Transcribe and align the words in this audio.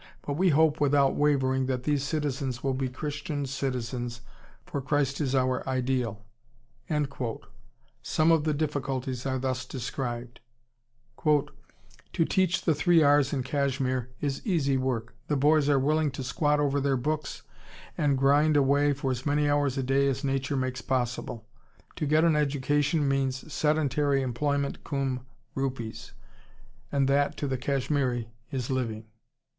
But 0.25 0.33
we 0.33 0.49
hope 0.49 0.81
without 0.81 1.15
wavering 1.15 1.67
that 1.67 1.83
these 1.83 2.03
citizens 2.03 2.63
will 2.63 2.73
be 2.73 2.89
Christian 2.89 3.45
citizens, 3.45 4.21
for 4.65 4.81
Christ 4.81 5.21
is 5.21 5.35
our 5.35 5.61
ideal." 5.69 6.25
Some 8.01 8.31
of 8.31 8.43
the 8.43 8.53
difficulties 8.55 9.27
are 9.27 9.37
thus 9.37 9.63
described: 9.63 10.39
"To 11.23 11.45
teach 12.27 12.63
the 12.63 12.73
three 12.73 13.03
R's 13.03 13.31
in 13.31 13.43
Kashmir 13.43 14.09
is 14.19 14.43
easy 14.43 14.75
work. 14.75 15.13
The 15.27 15.37
boys 15.37 15.69
are 15.69 15.77
willing 15.77 16.09
to 16.13 16.23
squat 16.23 16.59
over 16.59 16.81
their 16.81 16.97
books 16.97 17.43
and 17.95 18.17
grind 18.17 18.57
away 18.57 18.93
for 18.93 19.11
as 19.11 19.23
many 19.27 19.47
hours 19.47 19.77
a 19.77 19.83
day 19.83 20.07
as 20.07 20.23
nature 20.23 20.57
makes 20.57 20.81
possible. 20.81 21.45
To 21.97 22.07
get 22.07 22.23
an 22.23 22.35
education 22.35 23.07
means 23.07 23.53
sedentary 23.53 24.23
employment 24.23 24.83
cum 24.83 25.27
rupees. 25.53 26.13
And 26.91 27.07
that 27.07 27.37
to 27.37 27.47
the 27.47 27.59
Kashmiri 27.59 28.29
is 28.49 28.71
living. 28.71 29.05